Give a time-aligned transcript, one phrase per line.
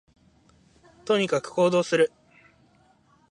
[1.05, 2.11] とにかく行動する